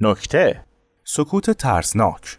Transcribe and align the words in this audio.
نکته. 0.00 0.64
سکوت 1.04 1.50
ترسناک. 1.50 2.38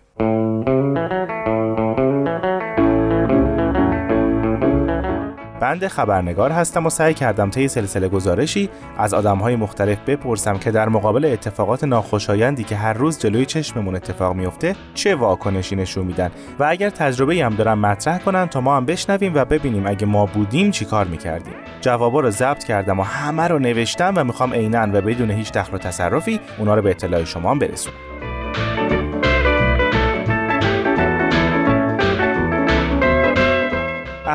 بند 5.70 5.88
خبرنگار 5.88 6.52
هستم 6.52 6.86
و 6.86 6.90
سعی 6.90 7.14
کردم 7.14 7.50
طی 7.50 7.68
سلسله 7.68 8.08
گزارشی 8.08 8.70
از 8.98 9.14
آدمهای 9.14 9.56
مختلف 9.56 9.98
بپرسم 10.08 10.58
که 10.58 10.72
در 10.72 10.90
مقابل 10.90 11.26
اتفاقات 11.26 11.84
ناخوشایندی 11.84 12.64
که 12.64 12.76
هر 12.76 12.94
روز 12.94 13.20
جلوی 13.20 13.46
چشممون 13.46 13.96
اتفاق 13.96 14.36
میفته 14.36 14.76
چه 14.94 15.16
واکنشی 15.16 15.76
نشون 15.76 16.06
میدن؟ 16.06 16.32
و 16.60 16.66
اگر 16.70 16.90
تجربه 16.90 17.36
هم 17.36 17.56
دارن 17.56 17.74
مطرح 17.74 18.18
کنن 18.18 18.48
تا 18.48 18.62
ما 18.62 18.78
هم 18.78 18.86
بشنویم 18.86 19.36
و 19.36 19.46
ببینیم 19.46 19.88
اگه 19.88 20.06
ما 20.06 20.26
بودیم 20.26 20.72
چیکار 20.72 21.06
می‌کردیم. 21.06 21.54
جوابا 21.82 22.20
رو 22.20 22.30
ضبط 22.30 22.64
کردم 22.64 23.00
و 23.00 23.04
همه 23.04 23.48
رو 23.48 23.60
نوشتم 23.60 24.14
و 24.16 24.24
می‌خوام 24.24 24.54
عینا 24.54 24.88
و 24.94 25.02
بدون 25.02 25.32
هیچ 25.32 25.52
دخل 25.52 25.76
و 25.76 25.78
تصرفی 25.78 26.40
اونا 26.60 26.76
رو 26.76 26.82
به 26.82 26.90
اطلاع 26.90 27.24
شما 27.24 27.56
برسونم. 27.56 28.09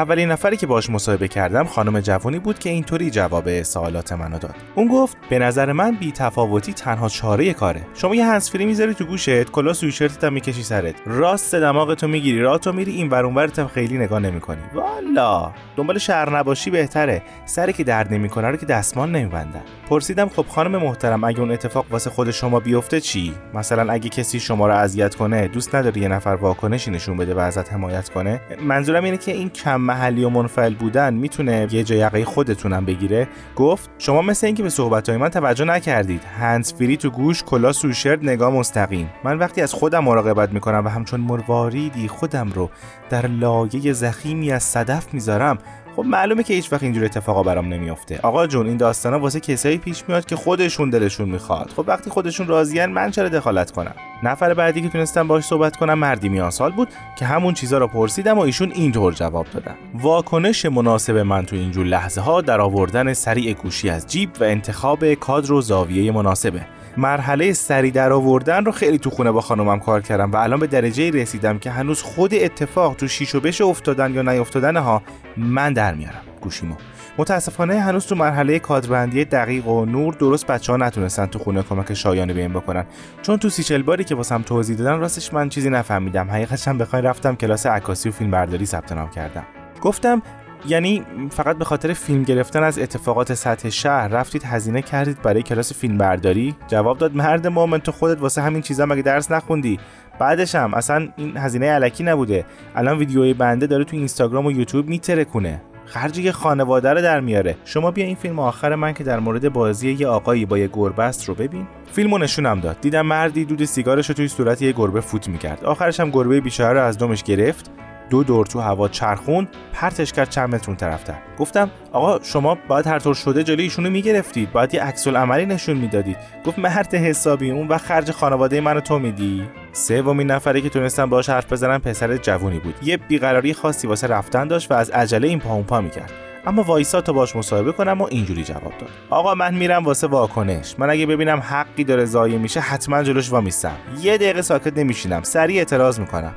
اولین 0.05 0.31
نفری 0.31 0.57
که 0.57 0.67
باش 0.67 0.91
مصاحبه 0.91 1.29
کردم 1.29 1.65
خانم 1.65 2.01
جوانی 2.01 2.39
بود 2.39 2.59
که 2.59 2.71
اینطوری 2.71 3.11
جواب 3.11 3.63
سوالات 3.63 4.13
منو 4.13 4.39
داد. 4.39 4.55
اون 4.75 4.89
گفت 4.89 5.17
به 5.31 5.39
نظر 5.39 5.73
من 5.73 5.97
بی 5.97 6.13
تفاوتی 6.13 6.73
تنها 6.73 7.09
چاره 7.09 7.53
کاره. 7.53 7.87
شما 7.95 8.15
یه 8.15 8.27
هنسفری 8.27 8.67
می‌ذاری 8.67 8.95
تو 8.95 9.05
گوشت 9.05 9.51
کلا 9.51 9.73
سویشرتت 9.73 10.25
هم 10.25 10.33
می‌کشی 10.33 10.63
سرت. 10.63 10.95
راست 11.07 11.55
دماغتو 11.55 12.09
می‌گیری 12.09 12.41
راهتو 12.41 12.73
میری 12.73 12.93
این 12.93 13.09
ور 13.09 13.25
اونورت 13.25 13.67
خیلی 13.67 13.99
نگاه 13.99 14.19
نمی‌کنی. 14.19 14.61
والا! 14.75 15.53
دنبال 15.77 15.99
شهر 15.99 16.39
نباشی 16.39 16.71
بهتره. 16.71 17.23
سری 17.47 17.73
که 17.73 17.85
درد 17.85 18.15
نمی‌کنه 18.15 18.49
رو 18.49 18.57
که 18.57 18.67
دستمان 18.67 19.13
نمیبندن. 19.13 19.63
پرسیدم 19.89 20.29
خب 20.29 20.47
خانم 20.49 20.83
محترم 20.83 21.25
اگه 21.25 21.41
اون 21.41 21.51
اتفاق 21.51 21.87
واسه 21.91 22.11
خود 22.11 22.31
شما 22.31 22.61
بیفته 22.61 23.01
چی؟ 23.01 23.35
مثلا 23.55 23.93
اگه 23.93 24.09
کسی 24.09 24.41
شما 24.41 24.67
رو 24.67 24.75
اذیت 24.75 25.15
کنه 25.15 25.49
دوست 25.49 25.75
نداری 25.75 26.01
یه 26.01 26.09
نفر 26.09 26.31
واکنشی 26.31 26.91
نشون 26.91 27.17
بده 27.17 27.35
و 27.35 27.39
ازت 27.39 27.73
حمایت 27.73 28.09
کنه؟ 28.09 28.41
منظورم 28.63 29.05
اینه 29.05 29.17
که 29.17 29.33
این 29.33 29.51
کم 29.51 29.81
محلی 29.95 30.25
و 30.25 30.29
منفعل 30.29 30.75
بودن 30.75 31.15
می‌تونه 31.15 31.69
یه 31.71 31.85
جای 31.85 31.99
یقه 31.99 32.25
خودتونم 32.25 32.85
بگیره؟ 32.85 33.29
گفت 33.57 33.91
شما 33.99 34.23
مثل 34.23 34.47
اینکه 34.47 34.63
به 34.63 34.69
صحبتهای 34.69 35.19
من 35.19 35.29
توجه 35.29 35.65
نکردید. 35.65 36.23
هندز 36.41 36.73
فری 36.73 36.97
تو 36.97 37.11
گوش 37.11 37.43
کلا 37.43 37.73
سوشرد 37.73 38.25
نگاه 38.25 38.53
مستقیم. 38.53 39.11
من 39.25 39.39
وقتی 39.39 39.61
از 39.61 39.73
خودم 39.73 40.05
مراقبت 40.05 40.53
می‌کنم 40.53 40.83
و 40.85 40.89
همچون 40.89 41.21
مرواریدی 41.21 42.09
خودم 42.09 42.53
رو 42.53 42.71
در 43.11 43.27
لایه 43.27 43.93
زخیمی 43.93 44.53
از 44.53 44.63
صدف 44.63 45.15
می‌ذارم 45.15 45.59
خب 45.97 46.05
معلومه 46.05 46.43
که 46.43 46.55
هیچ 46.55 46.73
وقت 46.73 46.83
اینجور 46.83 47.05
اتفاقا 47.05 47.43
برام 47.43 47.75
نمیافته. 47.75 48.21
آقا 48.23 48.47
جون 48.47 48.67
این 48.67 48.77
داستانا 48.77 49.19
واسه 49.19 49.41
کسایی 49.41 49.79
پیش 49.79 50.05
میاد 50.09 50.25
که 50.27 50.37
خودشون 50.37 50.91
دلشون 50.91 51.29
می‌خواد. 51.29 51.71
خب 51.77 51.85
وقتی 51.87 52.11
خودشون 52.11 52.47
راضیان 52.47 52.91
من 52.93 53.11
چرا 53.11 53.29
دخالت 53.29 53.71
کنم؟ 53.71 53.95
نفر 54.23 54.55
بعدی 54.55 54.83
که 54.83 54.89
تونستم 54.89 55.29
باش 55.29 55.45
صحبت 55.45 55.77
کنم 55.77 55.95
مردی 55.95 56.29
میان 56.29 56.51
سال 56.51 56.73
بود 56.73 56.89
که 57.19 57.25
همون 57.25 57.55
چیزا 57.55 57.79
رو 57.79 57.89
پرسیدم 57.89 58.39
و 58.39 58.41
ایشون 58.41 58.73
اینطور 58.73 59.13
جواب 59.13 59.47
دادن. 59.55 59.75
واکنش 59.95 60.67
مناسب 60.67 61.17
من 61.17 61.47
تو 61.47 61.57
اینجور 61.57 61.87
لحظه 61.87 62.21
ها 62.21 62.41
در 62.41 62.61
آوردن 62.61 63.13
سریع 63.13 63.53
گوشی 63.53 63.91
از 63.91 64.07
جیب 64.07 64.31
و 64.41 64.45
انتخاب 64.45 65.15
کادر 65.15 65.53
و 65.53 65.61
زاویه 65.61 66.13
مناسبه. 66.13 66.67
مرحله 66.97 67.53
سری 67.53 67.91
در 67.91 68.13
آوردن 68.13 68.65
رو 68.65 68.73
خیلی 68.73 68.99
تو 68.99 69.11
خونه 69.11 69.31
با 69.31 69.41
خانومم 69.41 69.81
کار 69.81 70.01
کردم 70.01 70.31
و 70.31 70.37
الان 70.37 70.61
به 70.61 70.67
درجه 70.67 71.11
رسیدم 71.11 71.59
که 71.59 71.71
هنوز 71.71 72.03
خود 72.03 72.35
اتفاق 72.35 72.95
تو 72.95 73.09
شیش 73.09 73.35
و 73.35 73.41
بش 73.41 73.61
افتادن 73.61 74.15
یا 74.15 74.23
نیافتادن 74.23 74.77
ها 74.77 75.03
من 75.37 75.73
در 75.73 75.95
میارم. 75.95 76.23
گوشیمو. 76.41 76.75
متاسفانه 77.19 77.81
هنوز 77.81 78.07
تو 78.07 78.15
مرحله 78.15 78.59
کادربندی 78.59 79.25
دقیق 79.25 79.69
و 79.69 79.85
نور 79.85 80.15
درست 80.15 80.47
بچه 80.47 80.73
ها 80.73 80.79
نتونستن 80.79 81.27
تو 81.27 81.39
خونه 81.39 81.63
کمک 81.63 81.95
شایانه 81.95 82.33
بهم 82.33 82.53
بکنن. 82.53 82.85
چون 83.23 83.37
تو 83.37 83.49
سیچل 83.49 83.83
باری 83.83 84.05
که 84.05 84.15
واسم 84.15 84.43
توضیح 84.43 84.77
دادن 84.77 84.99
راستش 84.99 85.35
من 85.35 85.49
چیزی 85.49 85.71
نفهمیدم. 85.71 86.31
حقیقتش 86.31 86.69
هم 86.69 86.79
بخواین 86.79 87.05
رفتم 87.05 87.37
کلاس 87.37 87.67
عکاسی 87.67 88.09
و 88.09 88.13
فیلم 88.13 88.31
برداری 88.31 88.67
ثبت 88.67 88.93
نام 88.93 89.11
کردم. 89.11 89.45
گفتم 89.81 90.23
یعنی 90.67 91.05
فقط 91.31 91.57
به 91.57 91.65
خاطر 91.65 91.93
فیلم 91.93 92.23
گرفتن 92.23 92.63
از 92.63 92.79
اتفاقات 92.79 93.35
سطح 93.35 93.69
شهر 93.69 94.09
رفتید 94.09 94.45
هزینه 94.45 94.83
کردید 94.83 95.23
برای 95.23 95.43
کلاس 95.43 95.73
فیلم 95.73 95.99
برداری 95.99 96.55
جواب 96.69 96.99
داد 96.99 97.17
مرد 97.17 97.47
مومن 97.47 97.79
تو 97.79 97.93
خودت 97.93 98.21
واسه 98.21 98.43
همین 98.43 98.63
چیزا 98.63 98.87
مگه 98.87 99.03
درس 99.03 99.31
نخوندی؟ 99.31 99.79
بعدش 100.19 100.55
هم 100.55 100.75
اصلا 100.75 101.09
این 101.17 101.37
هزینه 101.37 101.71
علکی 101.71 102.05
نبوده. 102.05 102.45
الان 102.77 102.99
ویدیوی 102.99 103.35
بنده 103.35 103.67
داره 103.67 103.85
تو 103.85 103.97
اینستاگرام 103.97 104.47
و 104.47 104.53
یوتیوب 104.53 104.89
میترکونه. 104.89 105.63
خرج 105.87 106.19
یه 106.19 106.33
خانواده 106.33 106.93
رو 106.93 107.03
در 107.03 107.21
میاره. 107.21 107.57
شما 107.65 107.91
بیا 107.91 108.05
این 108.05 108.17
فیلم 108.17 108.39
آخر 108.39 108.75
من 108.75 108.93
که 108.93 109.05
در 109.05 109.19
مورد 109.19 109.53
بازی 109.53 109.93
یه 109.93 110.09
آقایی 110.09 110.47
با 110.47 110.59
یه 110.59 110.71
گربه 110.73 111.03
است 111.03 111.29
رو 111.29 111.35
ببین. 111.35 111.67
فیلمو 111.93 112.19
نشونم 112.19 112.61
داد. 112.61 112.81
دیدم 112.81 113.07
مردی 113.07 113.45
دود 113.45 113.65
سیگارش 113.65 114.09
رو 114.09 114.15
توی 114.15 114.29
صورت 114.29 114.63
یه 114.63 114.73
گربه 114.73 115.01
فوت 115.01 115.29
می‌کرد. 115.29 115.65
آخرش 115.65 116.01
هم 116.01 116.11
گربه 116.11 116.41
بیچاره 116.41 116.81
رو 116.81 116.87
از 116.87 116.99
دمش 116.99 117.23
گرفت. 117.23 117.71
دو 118.11 118.25
دور 118.25 118.47
تو 118.47 118.61
هوا 118.61 118.89
چرخون 118.89 119.49
پرتش 119.73 120.13
کرد 120.13 120.31
چند 120.31 120.55
متر 120.55 120.65
اون 120.67 120.77
طرفتر 120.77 121.15
گفتم 121.39 121.71
آقا 121.93 122.21
شما 122.23 122.59
باید 122.69 122.87
هر 122.87 122.99
طور 122.99 123.15
شده 123.15 123.45
جلوی 123.45 123.63
ایشونو 123.63 123.91
می‌گرفتید. 123.91 124.53
باید 124.53 124.75
یه 124.75 124.83
عکس 124.83 125.09
عملی 125.09 125.47
نشون 125.47 125.77
می‌دادید. 125.77 126.17
گفت 126.47 126.59
مرد 126.59 126.95
حسابی 126.95 127.51
اون 127.51 127.69
و 127.69 127.79
خرج 127.79 128.11
خانواده 128.11 128.61
منو 128.61 128.81
تو 128.81 128.99
میدی؟ 128.99 129.45
سومین 129.73 130.31
نفری 130.31 130.63
که 130.63 130.69
تونستم 130.69 131.11
باهاش 131.11 131.29
حرف 131.29 131.53
بزنم 131.53 131.79
پسر 131.79 132.17
جوونی 132.17 132.59
بود. 132.59 132.75
یه 132.83 132.97
بیقراری 132.97 133.55
خاصی 133.55 133.87
واسه 133.87 134.07
رفتن 134.07 134.49
داشت 134.49 134.71
و 134.71 134.75
از 134.75 134.91
عجله 134.91 135.29
این 135.29 135.39
پا 135.39 135.63
پا 135.63 135.81
می‌کرد. 135.81 136.13
اما 136.47 136.63
وایسا 136.63 137.01
تا 137.01 137.13
باش 137.13 137.37
مصاحبه 137.37 137.73
کنم 137.73 138.01
و 138.01 138.07
اینجوری 138.11 138.45
جواب 138.45 138.63
داد. 138.63 138.91
آقا 139.11 139.35
من 139.35 139.55
میرم 139.55 139.85
واسه 139.85 140.07
واکنش. 140.07 140.75
من 140.79 140.91
اگه 140.91 141.07
ببینم 141.07 141.39
حقی 141.39 141.85
داره 141.85 142.05
ضایع 142.05 142.39
میشه 142.39 142.61
حتما 142.61 143.03
جلوش 143.03 143.31
وامیستم. 143.31 143.77
یه 144.03 144.17
دقیقه 144.17 144.43
ساکت 144.43 144.79
نمیشینم. 144.79 145.23
سریع 145.23 145.59
اعتراض 145.59 146.01
می‌کنم. 146.01 146.33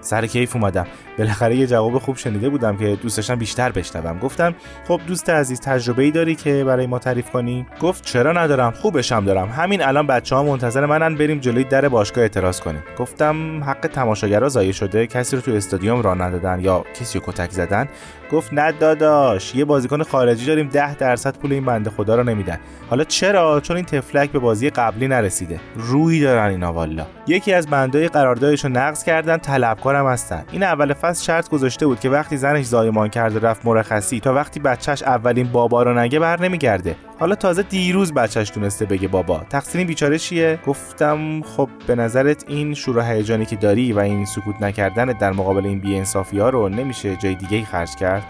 سر 0.00 0.26
کیف 0.26 0.56
اومدم. 0.56 0.86
بالاخره 1.20 1.56
یه 1.56 1.66
جواب 1.66 1.98
خوب 1.98 2.16
شنیده 2.16 2.48
بودم 2.48 2.76
که 2.76 2.98
دوست 3.02 3.16
داشتم 3.16 3.34
بیشتر 3.34 3.72
بشنوم. 3.72 4.18
گفتم 4.18 4.54
خب 4.88 5.00
دوست 5.06 5.30
عزیز 5.30 5.60
تجربه 5.60 6.02
ای 6.02 6.10
داری 6.10 6.34
که 6.34 6.64
برای 6.64 6.86
ما 6.86 6.98
تعریف 6.98 7.30
کنی؟ 7.30 7.66
گفت 7.80 8.04
چرا 8.04 8.32
ندارم 8.32 8.70
خوبشم 8.70 9.24
دارم. 9.24 9.48
همین 9.48 9.82
الان 9.82 10.06
بچه 10.06 10.36
ها 10.36 10.42
منتظر 10.42 10.86
منن 10.86 11.14
بریم 11.14 11.38
جلوی 11.38 11.64
در 11.64 11.88
باشگاه 11.88 12.22
اعتراض 12.22 12.60
کنیم. 12.60 12.82
گفتم 12.98 13.64
حق 13.64 13.86
تماشاگرها 13.92 14.48
ضایع 14.48 14.72
شده 14.72 15.06
کسی 15.06 15.36
رو 15.36 15.42
تو 15.42 15.50
استادیوم 15.50 16.02
را 16.02 16.14
ندادن 16.14 16.60
یا 16.60 16.84
کسی 17.00 17.18
رو 17.18 17.24
کتک 17.26 17.50
زدن؟ 17.50 17.88
گفت 18.32 18.52
نه 18.52 18.72
داداش 18.72 19.54
یه 19.54 19.64
بازیکن 19.64 20.02
خارجی 20.02 20.46
داریم 20.46 20.68
10 20.68 20.94
درصد 20.94 21.36
پول 21.38 21.52
این 21.52 21.64
بنده 21.64 21.90
خدا 21.90 22.16
رو 22.16 22.22
نمیدن. 22.22 22.58
حالا 22.90 23.04
چرا؟ 23.04 23.60
چون 23.60 23.76
این 23.76 23.84
تفلک 23.84 24.30
به 24.30 24.38
بازی 24.38 24.70
قبلی 24.70 25.08
نرسیده. 25.08 25.60
روی 25.76 26.20
دارن 26.20 26.50
اینا 26.50 26.72
والا. 26.72 27.06
یکی 27.26 27.52
از 27.52 27.66
بندای 27.66 28.08
قراردادش 28.08 28.64
نقض 28.64 29.04
کردن 29.04 29.36
طلبکارم 29.36 30.06
هستن. 30.06 30.44
این 30.52 30.62
اول 30.62 30.92
شرط 31.14 31.48
گذاشته 31.48 31.86
بود 31.86 32.00
که 32.00 32.10
وقتی 32.10 32.36
زنش 32.36 32.64
زایمان 32.64 33.08
کرده 33.08 33.38
رفت 33.38 33.66
مرخصی 33.66 34.20
تا 34.20 34.34
وقتی 34.34 34.60
بچهش 34.60 35.02
اولین 35.02 35.52
بابا 35.52 35.82
رو 35.82 35.98
نگه 35.98 36.18
بر 36.18 36.40
نمیگرده. 36.40 36.96
حالا 37.18 37.34
تازه 37.34 37.62
دیروز 37.62 38.12
بچهش 38.14 38.50
تونسته 38.50 38.84
بگه 38.84 39.08
بابا. 39.08 39.42
تقصیر 39.50 39.86
بیچاره 39.86 40.18
چیه؟ 40.18 40.58
گفتم 40.66 41.42
خب 41.42 41.68
به 41.86 41.94
نظرت 41.94 42.44
این 42.48 42.74
شور 42.74 42.98
و 42.98 43.00
هیجانی 43.00 43.46
که 43.46 43.56
داری 43.56 43.92
و 43.92 43.98
این 43.98 44.24
سکوت 44.24 44.62
نکردن 44.62 45.06
در 45.06 45.32
مقابل 45.32 45.66
این 45.66 45.78
بی‌انصافی 45.80 46.38
ها 46.38 46.48
رو 46.48 46.68
نمیشه 46.68 47.16
جای 47.16 47.34
دیگه 47.34 47.64
خرج 47.64 47.94
کرد؟ 47.96 48.22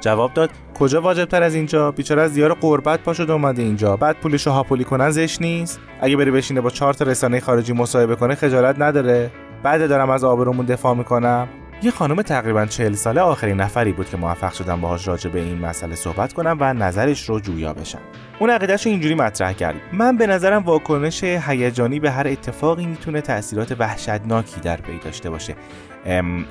جواب 0.00 0.34
داد 0.34 0.50
کجا 0.78 1.00
واجب 1.00 1.24
تر 1.24 1.42
از 1.42 1.54
اینجا؟ 1.54 1.90
بیچاره 1.90 2.22
از 2.22 2.34
دیار 2.34 2.54
قربت 2.54 3.00
پا 3.00 3.12
شده 3.12 3.32
اومده 3.32 3.62
اینجا. 3.62 3.96
بعد 3.96 4.16
پولشو 4.16 4.50
هاپولی 4.50 4.84
کنن 4.84 5.10
زش 5.10 5.40
نیست؟ 5.40 5.80
اگه 6.00 6.16
بری 6.16 6.30
بشینه 6.30 6.60
با 6.60 6.70
چهار 6.70 6.94
تا 6.94 7.04
رسانه 7.04 7.40
خارجی 7.40 7.72
مصاحبه 7.72 8.16
کنه 8.16 8.34
خجالت 8.34 8.76
نداره؟ 8.78 9.30
بعد 9.62 9.88
دارم 9.88 10.10
از 10.10 10.24
آبرومون 10.24 10.66
دفاع 10.66 10.94
می‌کنم؟ 10.94 11.48
یه 11.84 11.90
خانم 11.90 12.22
تقریبا 12.22 12.66
40 12.66 12.94
ساله 12.94 13.20
آخرین 13.20 13.60
نفری 13.60 13.92
بود 13.92 14.08
که 14.08 14.16
موفق 14.16 14.52
شدم 14.52 14.80
باهاش 14.80 15.08
راجع 15.08 15.30
به 15.30 15.40
این 15.40 15.58
مسئله 15.58 15.94
صحبت 15.94 16.32
کنم 16.32 16.56
و 16.60 16.74
نظرش 16.74 17.28
رو 17.28 17.40
جویا 17.40 17.72
بشم. 17.72 17.98
اون 18.38 18.50
عقیدهش 18.50 18.86
رو 18.86 18.92
اینجوری 18.92 19.14
مطرح 19.14 19.52
کرد. 19.52 19.74
من 19.92 20.16
به 20.16 20.26
نظرم 20.26 20.62
واکنش 20.62 21.24
هیجانی 21.24 22.00
به 22.00 22.10
هر 22.10 22.28
اتفاقی 22.28 22.86
می‌تونه 22.86 23.20
تاثیرات 23.20 23.76
وحشتناکی 23.78 24.60
در 24.60 24.76
پی 24.76 24.98
داشته 24.98 25.30
باشه. 25.30 25.54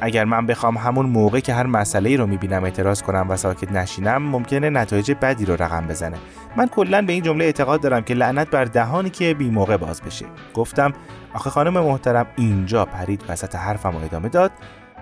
اگر 0.01 0.25
من 0.25 0.45
بخوام 0.45 0.77
همون 0.77 1.05
موقع 1.05 1.39
که 1.39 1.53
هر 1.53 1.65
مسئله 1.65 2.17
رو 2.17 2.27
می‌بینم 2.27 2.63
اعتراض 2.63 3.01
کنم 3.01 3.25
و 3.29 3.37
ساکت 3.37 3.71
نشینم 3.71 4.21
ممکنه 4.21 4.69
نتایج 4.69 5.11
بدی 5.21 5.45
رو 5.45 5.53
رقم 5.53 5.87
بزنه. 5.87 6.17
من 6.55 6.67
کلا 6.67 7.01
به 7.01 7.13
این 7.13 7.23
جمله 7.23 7.45
اعتقاد 7.45 7.81
دارم 7.81 8.01
که 8.01 8.13
لعنت 8.13 8.49
بر 8.49 8.65
دهانی 8.65 9.09
که 9.09 9.33
بی 9.33 9.49
موقع 9.49 9.77
باز 9.77 10.01
بشه. 10.01 10.25
گفتم 10.53 10.93
آخه 11.33 11.49
خانم 11.49 11.73
محترم 11.73 12.25
اینجا 12.35 12.85
پرید 12.85 13.23
وسط 13.29 13.55
حرفم 13.55 13.95
ادامه 13.95 14.29
داد. 14.29 14.51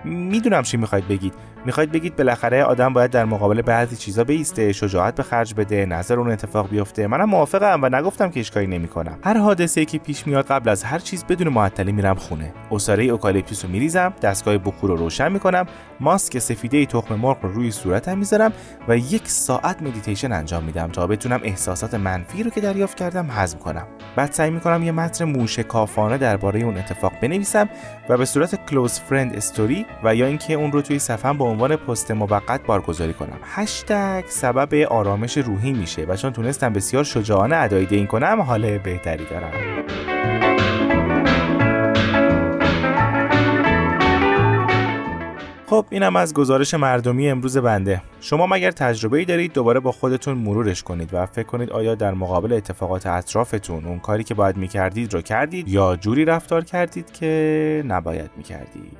می‌دونم 0.04 0.62
چی 0.62 0.76
می‌خواید 0.76 1.08
بگید. 1.08 1.34
می‌خواید 1.64 1.92
بگید 1.92 2.16
بالاخره 2.16 2.64
آدم 2.64 2.92
باید 2.92 3.10
در 3.10 3.24
مقابل 3.24 3.62
بعضی 3.62 3.96
چیزا 3.96 4.24
بیسته 4.24 4.72
شجاعت 4.72 5.14
به 5.14 5.22
خرج 5.22 5.54
بده 5.54 5.86
نظر 5.86 6.18
اون 6.18 6.30
اتفاق 6.30 6.70
بیفته. 6.70 7.06
منم 7.06 7.24
موافقم 7.24 7.80
و 7.82 7.88
نگفتم 7.88 8.30
که 8.30 8.40
اشکالی 8.40 8.66
نمی‌کنم. 8.66 9.18
هر 9.24 9.38
حادثه 9.38 9.84
که 9.84 9.98
پیش 9.98 10.26
میاد 10.26 10.46
قبل 10.46 10.68
از 10.68 10.84
هر 10.84 10.98
چیز 10.98 11.24
بدون 11.24 11.48
معطلی 11.48 11.92
میرم 11.92 12.14
خونه. 12.14 12.52
اساره 12.70 13.04
اوکالیپتوس 13.04 13.64
رو 13.64 13.70
میریزم 13.70 14.12
دستگاه 14.22 14.58
بخور 14.58 14.90
رو 14.90 14.96
روشن 14.96 15.32
می‌کنم 15.32 15.66
ماسک 16.00 16.38
سفیده 16.38 16.86
تخم 16.86 17.14
مرغ 17.14 17.36
رو 17.42 17.52
روی 17.52 17.70
صورتم 17.70 18.18
می‌ذارم 18.18 18.52
و 18.88 18.96
یک 18.96 19.28
ساعت 19.28 19.82
مدیتیشن 19.82 20.32
انجام 20.32 20.64
میدم 20.64 20.88
تا 20.88 21.06
بتونم 21.06 21.40
احساسات 21.44 21.94
منفی 21.94 22.42
رو 22.42 22.50
که 22.50 22.60
دریافت 22.60 22.96
کردم 22.96 23.26
هضم 23.30 23.58
کنم. 23.58 23.86
بعد 24.16 24.32
سعی 24.32 24.50
می‌کنم 24.50 24.82
یه 24.82 24.92
متن 24.92 25.24
موشکافانه 25.24 26.18
درباره 26.18 26.60
اون 26.60 26.76
اتفاق 26.76 27.12
بنویسم 27.22 27.68
و 28.08 28.16
به 28.16 28.24
صورت 28.24 28.66
close 28.66 29.00
friend 29.00 29.36
story 29.36 29.86
و 30.04 30.14
یا 30.14 30.26
اینکه 30.26 30.54
اون 30.54 30.72
رو 30.72 30.82
توی 30.82 30.98
صفحه 30.98 31.32
عنوان 31.50 31.76
پست 31.76 32.10
موقت 32.10 32.66
بارگذاری 32.66 33.12
کنم. 33.12 33.38
هشتگ 33.42 34.24
سبب 34.28 34.74
آرامش 34.74 35.38
روحی 35.38 35.72
میشه 35.72 36.02
و 36.02 36.16
چون 36.16 36.32
تونستم 36.32 36.72
بسیار 36.72 37.04
شجاعانه 37.04 37.56
ادای 37.56 37.86
این 37.90 38.06
کنم 38.06 38.40
حال 38.40 38.78
بهتری 38.78 39.24
دارم. 39.24 39.52
خب 45.66 45.86
اینم 45.90 46.16
از 46.16 46.34
گزارش 46.34 46.74
مردمی 46.74 47.30
امروز 47.30 47.58
بنده. 47.58 48.02
شما 48.20 48.46
مگر 48.46 48.70
تجربه 48.70 49.18
ای 49.18 49.24
دارید 49.24 49.52
دوباره 49.52 49.80
با 49.80 49.92
خودتون 49.92 50.38
مرورش 50.38 50.82
کنید 50.82 51.14
و 51.14 51.26
فکر 51.26 51.46
کنید 51.46 51.70
آیا 51.70 51.94
در 51.94 52.14
مقابل 52.14 52.52
اتفاقات 52.52 53.06
اطرافتون 53.06 53.84
اون 53.84 53.98
کاری 53.98 54.24
که 54.24 54.34
باید 54.34 54.56
می‌کردید 54.56 55.14
رو 55.14 55.20
کردید 55.20 55.68
یا 55.68 55.96
جوری 55.96 56.24
رفتار 56.24 56.64
کردید 56.64 57.12
که 57.12 57.84
نباید 57.86 58.30
می‌کردید؟ 58.36 58.96